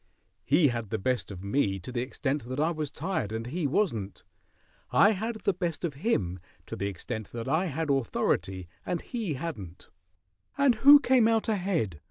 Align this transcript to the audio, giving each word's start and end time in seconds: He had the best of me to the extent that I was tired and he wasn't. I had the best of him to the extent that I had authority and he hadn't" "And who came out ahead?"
He 0.43 0.69
had 0.69 0.89
the 0.89 0.97
best 0.97 1.29
of 1.29 1.43
me 1.43 1.77
to 1.77 1.91
the 1.91 2.01
extent 2.01 2.45
that 2.45 2.59
I 2.59 2.71
was 2.71 2.89
tired 2.89 3.31
and 3.31 3.45
he 3.45 3.67
wasn't. 3.67 4.23
I 4.89 5.11
had 5.11 5.35
the 5.41 5.53
best 5.53 5.83
of 5.83 5.93
him 5.93 6.39
to 6.65 6.75
the 6.75 6.87
extent 6.87 7.31
that 7.33 7.47
I 7.47 7.67
had 7.67 7.91
authority 7.91 8.67
and 8.83 8.99
he 9.01 9.35
hadn't" 9.35 9.91
"And 10.57 10.73
who 10.73 10.99
came 10.99 11.27
out 11.27 11.47
ahead?" 11.47 11.99